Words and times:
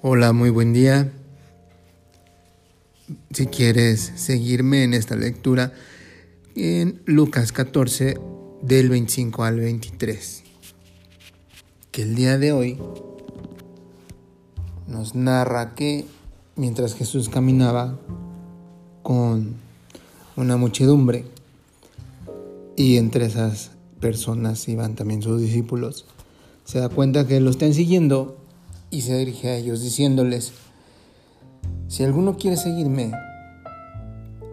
Hola, 0.00 0.32
muy 0.32 0.50
buen 0.50 0.72
día. 0.72 1.10
Si 3.32 3.46
quieres 3.46 4.12
seguirme 4.14 4.84
en 4.84 4.94
esta 4.94 5.16
lectura 5.16 5.72
en 6.54 7.02
Lucas 7.04 7.50
14 7.50 8.16
del 8.62 8.90
25 8.90 9.42
al 9.42 9.58
23, 9.58 10.44
que 11.90 12.02
el 12.02 12.14
día 12.14 12.38
de 12.38 12.52
hoy 12.52 12.78
nos 14.86 15.16
narra 15.16 15.74
que 15.74 16.04
mientras 16.54 16.94
Jesús 16.94 17.28
caminaba 17.28 17.98
con 19.02 19.56
una 20.36 20.56
muchedumbre 20.56 21.24
y 22.76 22.98
entre 22.98 23.24
esas 23.26 23.72
personas 23.98 24.68
iban 24.68 24.94
también 24.94 25.22
sus 25.22 25.40
discípulos, 25.40 26.06
se 26.64 26.78
da 26.78 26.88
cuenta 26.88 27.26
que 27.26 27.40
lo 27.40 27.50
están 27.50 27.74
siguiendo 27.74 28.47
y 28.90 29.02
se 29.02 29.16
dirige 29.18 29.48
a 29.48 29.56
ellos 29.56 29.82
diciéndoles, 29.82 30.52
si 31.88 32.04
alguno 32.04 32.36
quiere 32.36 32.56
seguirme 32.56 33.12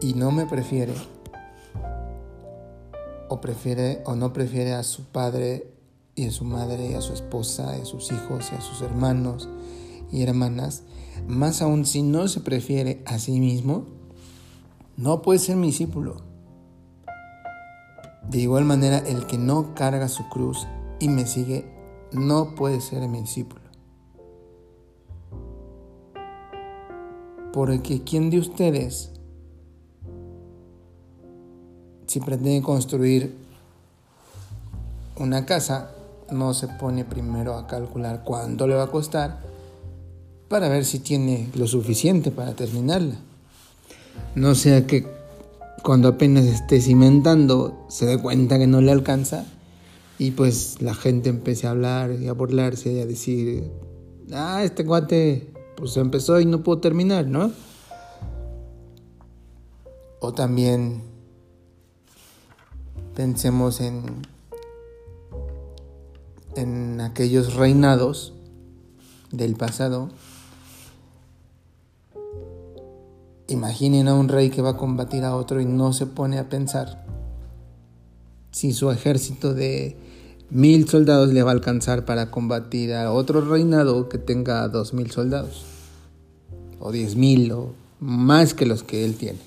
y 0.00 0.14
no 0.14 0.30
me 0.30 0.46
prefiere, 0.46 0.94
o 3.28 3.40
prefiere 3.40 4.02
o 4.04 4.14
no 4.14 4.32
prefiere 4.32 4.74
a 4.74 4.82
su 4.82 5.04
padre 5.04 5.72
y 6.14 6.26
a 6.26 6.30
su 6.30 6.44
madre, 6.44 6.90
y 6.90 6.94
a 6.94 7.00
su 7.00 7.14
esposa, 7.14 7.76
y 7.78 7.82
a 7.82 7.84
sus 7.86 8.12
hijos, 8.12 8.50
y 8.52 8.56
a 8.56 8.60
sus 8.60 8.82
hermanos 8.82 9.48
y 10.10 10.22
hermanas, 10.22 10.82
más 11.26 11.62
aún 11.62 11.86
si 11.86 12.02
no 12.02 12.28
se 12.28 12.40
prefiere 12.40 13.02
a 13.06 13.18
sí 13.18 13.40
mismo, 13.40 13.86
no 14.98 15.22
puede 15.22 15.38
ser 15.38 15.56
mi 15.56 15.68
discípulo. 15.68 16.16
De 18.28 18.38
igual 18.38 18.64
manera, 18.64 18.98
el 18.98 19.26
que 19.26 19.38
no 19.38 19.74
carga 19.74 20.08
su 20.08 20.28
cruz 20.28 20.66
y 21.00 21.08
me 21.08 21.26
sigue, 21.26 21.64
no 22.12 22.54
puede 22.54 22.80
ser 22.80 23.08
mi 23.08 23.22
discípulo. 23.22 23.61
Porque 27.52 28.02
¿quién 28.02 28.30
de 28.30 28.38
ustedes, 28.38 29.10
si 32.06 32.20
pretende 32.20 32.62
construir 32.62 33.34
una 35.16 35.44
casa, 35.44 35.90
no 36.30 36.54
se 36.54 36.68
pone 36.68 37.04
primero 37.04 37.54
a 37.56 37.66
calcular 37.66 38.22
cuánto 38.24 38.66
le 38.66 38.74
va 38.74 38.84
a 38.84 38.90
costar 38.90 39.40
para 40.48 40.68
ver 40.68 40.84
si 40.84 40.98
tiene 40.98 41.50
lo 41.54 41.66
suficiente 41.66 42.30
para 42.30 42.54
terminarla? 42.54 43.16
No 44.34 44.54
sea 44.54 44.86
que 44.86 45.06
cuando 45.82 46.08
apenas 46.08 46.44
esté 46.44 46.80
cimentando 46.80 47.86
se 47.88 48.06
dé 48.06 48.18
cuenta 48.18 48.58
que 48.58 48.66
no 48.66 48.80
le 48.80 48.92
alcanza 48.92 49.44
y 50.18 50.30
pues 50.30 50.80
la 50.80 50.94
gente 50.94 51.28
empiece 51.28 51.66
a 51.66 51.70
hablar 51.70 52.12
y 52.12 52.28
a 52.28 52.32
burlarse 52.32 52.92
y 52.92 53.00
a 53.00 53.06
decir, 53.06 53.70
ah, 54.32 54.62
este 54.62 54.84
guate 54.84 55.51
pues 55.82 55.96
empezó 55.96 56.38
y 56.38 56.44
no 56.44 56.62
pudo 56.62 56.78
terminar, 56.78 57.26
¿no? 57.26 57.50
O 60.20 60.32
también 60.32 61.02
pensemos 63.16 63.80
en, 63.80 64.04
en 66.54 67.00
aquellos 67.00 67.54
reinados 67.54 68.32
del 69.32 69.56
pasado. 69.56 70.10
Imaginen 73.48 74.06
a 74.06 74.14
un 74.14 74.28
rey 74.28 74.50
que 74.50 74.62
va 74.62 74.70
a 74.70 74.76
combatir 74.76 75.24
a 75.24 75.34
otro 75.34 75.60
y 75.60 75.64
no 75.64 75.92
se 75.92 76.06
pone 76.06 76.38
a 76.38 76.48
pensar 76.48 77.04
si 78.52 78.72
su 78.72 78.92
ejército 78.92 79.52
de 79.52 79.96
mil 80.48 80.88
soldados 80.88 81.32
le 81.32 81.42
va 81.42 81.50
a 81.50 81.54
alcanzar 81.54 82.04
para 82.04 82.30
combatir 82.30 82.94
a 82.94 83.10
otro 83.10 83.40
reinado 83.40 84.08
que 84.08 84.18
tenga 84.18 84.68
dos 84.68 84.94
mil 84.94 85.10
soldados 85.10 85.71
o 86.84 86.90
diez 86.90 87.14
mil 87.14 87.52
o 87.52 87.70
más 88.00 88.54
que 88.54 88.66
los 88.66 88.82
que 88.82 89.04
él 89.04 89.14
tiene. 89.14 89.38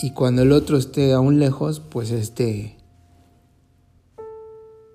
Y 0.00 0.12
cuando 0.14 0.42
el 0.42 0.52
otro 0.52 0.78
esté 0.78 1.12
aún 1.12 1.38
lejos, 1.38 1.78
pues 1.78 2.10
este, 2.10 2.76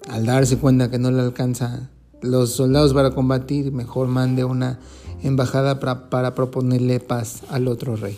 al 0.09 0.25
darse 0.25 0.57
cuenta 0.57 0.89
que 0.89 0.97
no 0.97 1.11
le 1.11 1.21
alcanza 1.21 1.91
los 2.21 2.53
soldados 2.53 2.93
para 2.93 3.11
combatir, 3.11 3.71
mejor 3.71 4.07
mande 4.07 4.43
una 4.43 4.79
embajada 5.21 5.79
para, 5.79 6.09
para 6.09 6.33
proponerle 6.33 6.99
paz 6.99 7.43
al 7.49 7.67
otro 7.67 7.95
rey. 7.95 8.17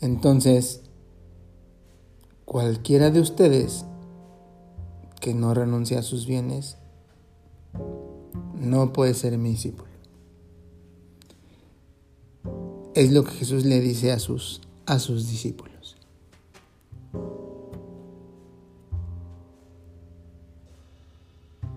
Entonces, 0.00 0.80
cualquiera 2.44 3.10
de 3.10 3.20
ustedes 3.20 3.86
que 5.24 5.32
no 5.32 5.54
renuncia 5.54 6.00
a 6.00 6.02
sus 6.02 6.26
bienes, 6.26 6.76
no 8.60 8.92
puede 8.92 9.14
ser 9.14 9.38
mi 9.38 9.52
discípulo. 9.52 9.88
Es 12.94 13.10
lo 13.10 13.24
que 13.24 13.30
Jesús 13.30 13.64
le 13.64 13.80
dice 13.80 14.12
a 14.12 14.18
sus, 14.18 14.60
a 14.84 14.98
sus 14.98 15.30
discípulos. 15.30 15.96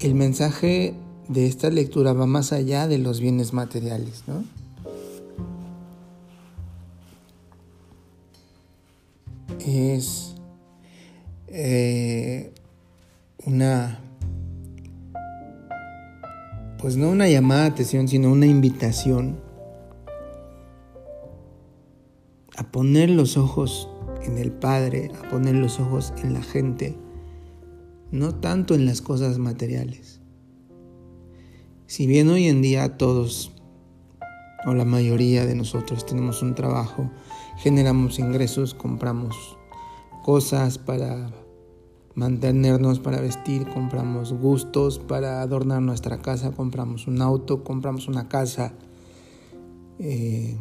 El 0.02 0.14
mensaje 0.14 0.94
de 1.29 1.47
esta 1.47 1.69
lectura 1.69 2.12
va 2.12 2.25
más 2.25 2.52
allá 2.52 2.90
de 2.90 2.97
los 2.97 3.22
bienes 3.22 3.53
materiales, 3.53 4.25
¿no? 4.28 4.44
Es 9.59 10.35
eh, 11.47 12.52
una, 13.47 13.97
pues 16.80 16.97
no 16.97 17.09
una 17.09 17.30
llamada 17.30 17.62
de 17.62 17.68
atención, 17.69 18.09
sino 18.09 18.30
una 18.30 18.46
invitación 18.46 19.40
a 22.58 22.69
poner 22.69 23.09
los 23.09 23.38
ojos 23.38 23.90
en 24.24 24.38
el 24.38 24.52
Padre, 24.52 25.12
a 25.24 25.30
poner 25.30 25.56
los 25.56 25.80
ojos 25.80 26.13
en 26.22 26.34
la 26.34 26.41
gente, 26.41 26.97
no 28.12 28.35
tanto 28.35 28.75
en 28.75 28.85
las 28.85 29.02
cosas 29.02 29.38
materiales. 29.38 30.19
Si 31.85 32.06
bien 32.06 32.28
hoy 32.28 32.47
en 32.50 32.62
día 32.62 32.97
todos, 32.97 33.53
o 34.66 34.74
la 34.74 34.84
mayoría 34.84 35.46
de 35.46 35.56
nosotros 35.56 36.06
tenemos 36.06 36.41
un 36.41 36.53
trabajo, 36.53 37.09
generamos 37.59 38.19
ingresos, 38.19 38.74
compramos 38.74 39.58
cosas 40.25 40.78
para 40.78 41.31
mantenernos 42.17 43.00
para 43.00 43.22
vestir, 43.22 43.67
compramos 43.67 44.33
gustos 44.33 44.97
para 44.97 45.44
adornar 45.44 45.83
nuestra 45.83 46.17
casa, 46.17 46.51
compramos 46.51 47.05
un 47.05 47.22
auto, 47.22 47.63
compramos 47.63 48.07
una 48.07 48.28
casa, 48.28 48.73
eh, 50.00 50.57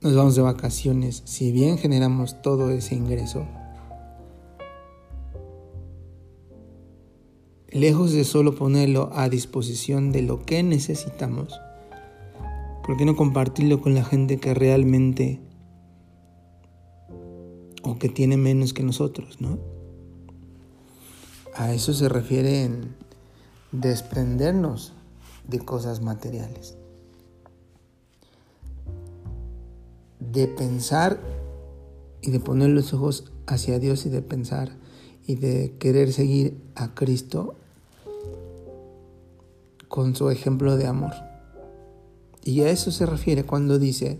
nos 0.00 0.14
vamos 0.14 0.36
de 0.36 0.42
vacaciones. 0.42 1.22
Si 1.24 1.50
bien 1.50 1.78
generamos 1.78 2.40
todo 2.42 2.70
ese 2.70 2.94
ingreso, 2.94 3.44
lejos 7.70 8.12
de 8.12 8.22
solo 8.22 8.54
ponerlo 8.54 9.10
a 9.14 9.28
disposición 9.28 10.12
de 10.12 10.22
lo 10.22 10.44
que 10.44 10.62
necesitamos, 10.62 11.58
¿por 12.86 12.96
qué 12.96 13.04
no 13.04 13.16
compartirlo 13.16 13.80
con 13.80 13.96
la 13.96 14.04
gente 14.04 14.38
que 14.38 14.54
realmente 14.54 15.40
o 17.82 17.98
que 17.98 18.08
tiene 18.08 18.36
menos 18.36 18.72
que 18.72 18.84
nosotros, 18.84 19.40
no? 19.40 19.74
A 21.56 21.72
eso 21.72 21.92
se 21.92 22.08
refiere 22.08 22.64
en 22.64 22.94
desprendernos 23.70 24.92
de 25.46 25.60
cosas 25.60 26.00
materiales. 26.00 26.76
De 30.18 30.48
pensar 30.48 31.20
y 32.22 32.30
de 32.30 32.40
poner 32.40 32.70
los 32.70 32.92
ojos 32.92 33.30
hacia 33.46 33.78
Dios 33.78 34.06
y 34.06 34.08
de 34.08 34.22
pensar 34.22 34.72
y 35.26 35.36
de 35.36 35.74
querer 35.78 36.12
seguir 36.12 36.60
a 36.74 36.94
Cristo 36.94 37.54
con 39.88 40.16
su 40.16 40.30
ejemplo 40.30 40.76
de 40.76 40.86
amor. 40.86 41.12
Y 42.42 42.62
a 42.62 42.70
eso 42.70 42.90
se 42.90 43.06
refiere 43.06 43.44
cuando 43.44 43.78
dice, 43.78 44.18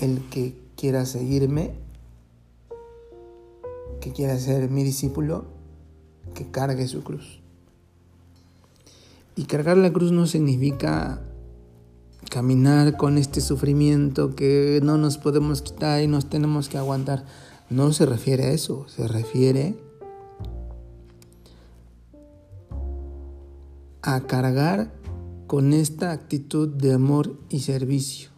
el 0.00 0.28
que 0.30 0.54
quiera 0.76 1.06
seguirme, 1.06 1.74
que 4.08 4.14
quiera 4.14 4.38
ser 4.38 4.70
mi 4.70 4.84
discípulo, 4.84 5.44
que 6.34 6.50
cargue 6.50 6.88
su 6.88 7.02
cruz. 7.02 7.40
Y 9.36 9.44
cargar 9.44 9.76
la 9.76 9.92
cruz 9.92 10.12
no 10.12 10.26
significa 10.26 11.22
caminar 12.30 12.96
con 12.96 13.18
este 13.18 13.42
sufrimiento 13.42 14.34
que 14.34 14.80
no 14.82 14.96
nos 14.96 15.18
podemos 15.18 15.60
quitar 15.60 16.02
y 16.02 16.06
nos 16.06 16.30
tenemos 16.30 16.70
que 16.70 16.78
aguantar. 16.78 17.26
No 17.68 17.92
se 17.92 18.06
refiere 18.06 18.44
a 18.44 18.52
eso, 18.52 18.88
se 18.88 19.06
refiere 19.08 19.78
a 24.00 24.20
cargar 24.22 24.90
con 25.46 25.74
esta 25.74 26.12
actitud 26.12 26.68
de 26.68 26.94
amor 26.94 27.38
y 27.50 27.60
servicio. 27.60 28.30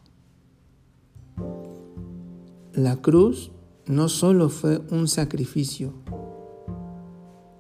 La 2.73 2.97
cruz 2.97 3.53
no 3.87 4.09
solo 4.09 4.49
fue 4.49 4.79
un 4.91 5.09
sacrificio 5.09 5.93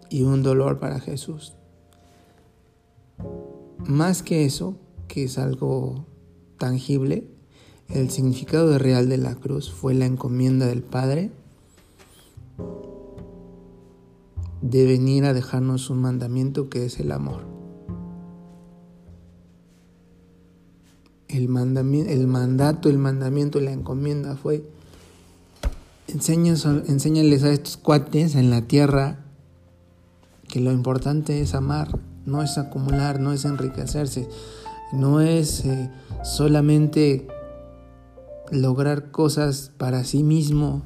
y 0.09 0.23
un 0.23 0.43
dolor 0.43 0.79
para 0.79 1.01
Jesús. 1.01 1.55
Más 3.87 4.23
que 4.23 4.45
eso, 4.45 4.77
que 5.09 5.25
es 5.25 5.39
algo 5.39 6.07
tangible, 6.59 7.29
el 7.89 8.11
significado 8.11 8.79
real 8.79 9.09
de 9.09 9.19
la 9.19 9.35
cruz 9.35 9.71
fue 9.71 9.95
la 9.95 10.07
encomienda 10.07 10.67
del 10.67 10.83
Padre 10.83 11.33
de 14.63 14.87
venir 14.87 15.25
a 15.25 15.33
dejarnos 15.33 15.91
un 15.91 16.03
mandamiento 16.03 16.69
que 16.69 16.85
es 16.85 17.01
el 17.01 17.13
amor. 17.13 17.43
El, 21.29 21.45
el 22.09 22.27
mandato, 22.27 22.89
el 22.89 22.99
mandamiento, 22.99 23.61
la 23.61 23.73
encomienda 23.73 24.37
fue 24.37 24.69
enséñales 26.12 27.45
a 27.45 27.51
estos 27.51 27.77
cuates 27.77 28.35
en 28.35 28.51
la 28.51 28.62
tierra 28.62 29.19
que 30.49 30.61
lo 30.61 30.73
importante 30.73 31.41
es 31.41 31.55
amar, 31.55 31.99
no 32.27 32.43
es 32.43 32.59
acumular, 32.59 33.21
no 33.21 33.33
es 33.33 33.45
enriquecerse, 33.45 34.29
no 34.93 35.21
es 35.21 35.65
eh, 35.65 35.91
solamente 36.25 37.29
lograr 38.51 39.11
cosas 39.11 39.73
para 39.79 40.05
sí 40.05 40.23
mismo, 40.25 40.83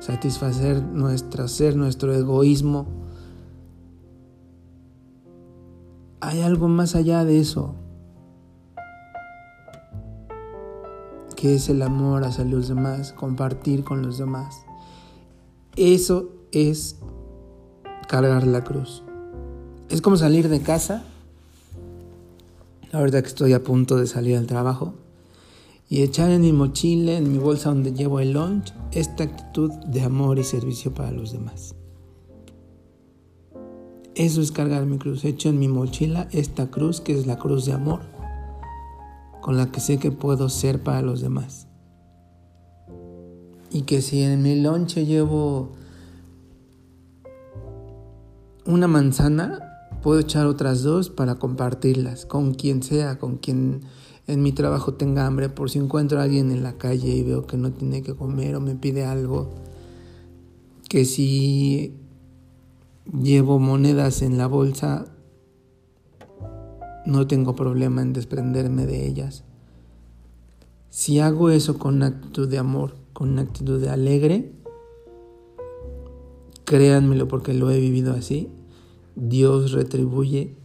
satisfacer 0.00 0.82
nuestro 0.82 1.46
ser, 1.48 1.76
nuestro 1.76 2.14
egoísmo. 2.14 2.86
Hay 6.20 6.40
algo 6.40 6.68
más 6.68 6.94
allá 6.94 7.24
de 7.24 7.38
eso. 7.38 7.74
Que 11.44 11.56
es 11.56 11.68
el 11.68 11.82
amor 11.82 12.24
hacia 12.24 12.42
los 12.42 12.68
demás, 12.68 13.12
compartir 13.12 13.84
con 13.84 14.00
los 14.00 14.16
demás. 14.16 14.64
Eso 15.76 16.30
es 16.52 16.96
cargar 18.08 18.46
la 18.46 18.64
cruz. 18.64 19.02
Es 19.90 20.00
como 20.00 20.16
salir 20.16 20.48
de 20.48 20.62
casa, 20.62 21.04
ahorita 22.94 23.20
que 23.20 23.28
estoy 23.28 23.52
a 23.52 23.62
punto 23.62 23.98
de 23.98 24.06
salir 24.06 24.38
al 24.38 24.46
trabajo, 24.46 24.94
y 25.86 26.00
echar 26.00 26.30
en 26.30 26.40
mi 26.40 26.54
mochila, 26.54 27.12
en 27.12 27.30
mi 27.30 27.36
bolsa 27.36 27.68
donde 27.68 27.92
llevo 27.92 28.20
el 28.20 28.32
lunch, 28.32 28.72
esta 28.92 29.24
actitud 29.24 29.70
de 29.70 30.00
amor 30.00 30.38
y 30.38 30.44
servicio 30.44 30.94
para 30.94 31.10
los 31.10 31.32
demás. 31.32 31.74
Eso 34.14 34.40
es 34.40 34.50
cargar 34.50 34.86
mi 34.86 34.96
cruz. 34.96 35.26
Echo 35.26 35.50
en 35.50 35.58
mi 35.58 35.68
mochila 35.68 36.26
esta 36.32 36.70
cruz 36.70 37.02
que 37.02 37.12
es 37.12 37.26
la 37.26 37.36
cruz 37.36 37.66
de 37.66 37.74
amor 37.74 38.00
con 39.44 39.58
la 39.58 39.70
que 39.70 39.78
sé 39.78 39.98
que 39.98 40.10
puedo 40.10 40.48
ser 40.48 40.82
para 40.82 41.02
los 41.02 41.20
demás. 41.20 41.66
Y 43.70 43.82
que 43.82 44.00
si 44.00 44.22
en 44.22 44.42
mi 44.42 44.58
lonche 44.58 45.04
llevo 45.04 45.72
una 48.64 48.88
manzana, 48.88 49.60
puedo 50.02 50.20
echar 50.20 50.46
otras 50.46 50.82
dos 50.82 51.10
para 51.10 51.34
compartirlas 51.34 52.24
con 52.24 52.54
quien 52.54 52.82
sea, 52.82 53.18
con 53.18 53.36
quien 53.36 53.82
en 54.26 54.42
mi 54.42 54.52
trabajo 54.52 54.94
tenga 54.94 55.26
hambre, 55.26 55.50
por 55.50 55.68
si 55.68 55.78
encuentro 55.78 56.20
a 56.20 56.22
alguien 56.22 56.50
en 56.50 56.62
la 56.62 56.78
calle 56.78 57.10
y 57.10 57.22
veo 57.22 57.46
que 57.46 57.58
no 57.58 57.70
tiene 57.70 58.02
que 58.02 58.14
comer 58.14 58.56
o 58.56 58.62
me 58.62 58.76
pide 58.76 59.04
algo, 59.04 59.50
que 60.88 61.04
si 61.04 61.92
llevo 63.12 63.58
monedas 63.58 64.22
en 64.22 64.38
la 64.38 64.46
bolsa, 64.46 65.13
no 67.06 67.26
tengo 67.26 67.54
problema 67.54 68.02
en 68.02 68.12
desprenderme 68.12 68.86
de 68.86 69.06
ellas. 69.06 69.44
Si 70.90 71.18
hago 71.20 71.50
eso 71.50 71.78
con 71.78 71.96
una 71.96 72.06
actitud 72.06 72.48
de 72.48 72.58
amor, 72.58 72.96
con 73.12 73.30
una 73.30 73.42
actitud 73.42 73.80
de 73.80 73.90
alegre, 73.90 74.52
créanmelo 76.64 77.28
porque 77.28 77.52
lo 77.52 77.70
he 77.70 77.80
vivido 77.80 78.14
así, 78.14 78.50
Dios 79.16 79.72
retribuye 79.72 80.56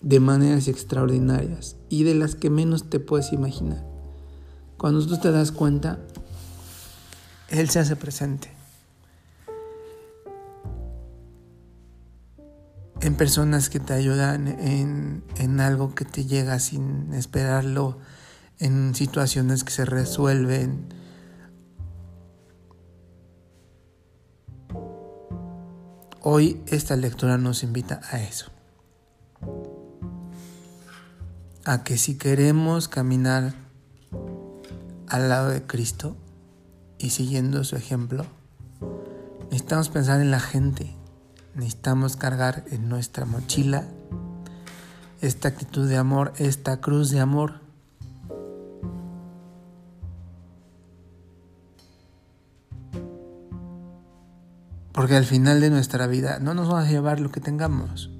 de 0.00 0.20
maneras 0.20 0.68
extraordinarias 0.68 1.76
y 1.88 2.04
de 2.04 2.14
las 2.14 2.34
que 2.34 2.50
menos 2.50 2.90
te 2.90 3.00
puedes 3.00 3.32
imaginar. 3.32 3.86
Cuando 4.76 5.06
tú 5.06 5.18
te 5.18 5.30
das 5.30 5.52
cuenta, 5.52 5.98
Él 7.48 7.70
se 7.70 7.78
hace 7.78 7.96
presente. 7.96 8.50
En 13.04 13.16
personas 13.16 13.68
que 13.68 13.80
te 13.80 13.92
ayudan 13.92 14.48
en, 14.48 15.60
algo 15.60 15.94
que 15.94 16.06
te 16.06 16.24
llega 16.24 16.58
sin 16.58 17.12
esperarlo, 17.12 17.98
en 18.58 18.94
situaciones 18.94 19.62
que 19.62 19.72
se 19.72 19.84
resuelven. 19.84 20.88
Hoy 26.22 26.62
esta 26.66 26.96
lectura 26.96 27.36
nos 27.36 27.62
invita 27.62 28.00
a 28.10 28.22
eso. 28.22 28.50
A 31.66 31.84
que 31.84 31.98
si 31.98 32.16
queremos 32.16 32.88
caminar 32.88 33.52
al 35.08 35.28
lado 35.28 35.50
de 35.50 35.62
Cristo 35.62 36.16
y 36.98 37.10
siguiendo 37.10 37.64
su 37.64 37.76
ejemplo, 37.76 38.24
necesitamos 39.50 39.90
pensar 39.90 40.22
en 40.22 40.30
la 40.30 40.40
gente 40.40 40.96
necesitamos 41.54 42.16
cargar 42.16 42.64
en 42.70 42.88
nuestra 42.88 43.24
mochila 43.24 43.84
esta 45.20 45.48
actitud 45.48 45.88
de 45.88 45.96
amor, 45.96 46.32
esta 46.36 46.80
cruz 46.80 47.10
de 47.10 47.20
amor. 47.20 47.60
Porque 54.92 55.16
al 55.16 55.24
final 55.24 55.60
de 55.60 55.70
nuestra 55.70 56.06
vida 56.06 56.38
no 56.38 56.54
nos 56.54 56.68
vamos 56.68 56.86
a 56.86 56.90
llevar 56.90 57.20
lo 57.20 57.30
que 57.30 57.40
tengamos. 57.40 58.10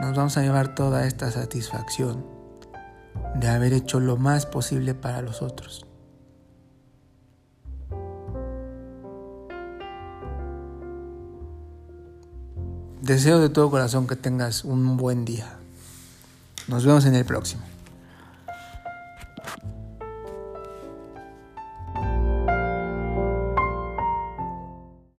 Nos 0.00 0.16
vamos 0.16 0.36
a 0.36 0.42
llevar 0.42 0.74
toda 0.74 1.06
esta 1.06 1.30
satisfacción 1.30 2.24
de 3.34 3.48
haber 3.48 3.72
hecho 3.72 4.00
lo 4.00 4.16
más 4.16 4.46
posible 4.46 4.94
para 4.94 5.22
los 5.22 5.42
otros. 5.42 5.85
Deseo 13.02 13.40
de 13.40 13.50
todo 13.50 13.70
corazón 13.70 14.06
que 14.06 14.16
tengas 14.16 14.64
un 14.64 14.96
buen 14.96 15.24
día. 15.24 15.58
Nos 16.66 16.84
vemos 16.84 17.04
en 17.04 17.14
el 17.14 17.24
próximo. 17.24 17.62